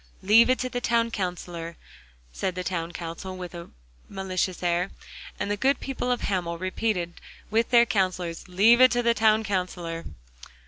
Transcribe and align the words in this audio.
'Leave 0.23 0.49
it 0.49 0.57
to 0.57 0.67
the 0.67 0.81
Town 0.81 1.11
Counsellor,' 1.11 1.77
said 2.33 2.55
the 2.55 2.63
town 2.63 2.91
council 2.91 3.37
with 3.37 3.53
a 3.53 3.69
malicious 4.09 4.63
air. 4.63 4.89
And 5.39 5.51
the 5.51 5.55
good 5.55 5.79
people 5.79 6.11
of 6.11 6.21
Hamel 6.21 6.57
repeated 6.57 7.21
with 7.51 7.69
their 7.69 7.85
counsellors, 7.85 8.47
'Leave 8.47 8.81
it 8.81 8.89
to 8.93 9.03
the 9.03 9.13
Town 9.13 9.43
Counsellor. 9.43 10.05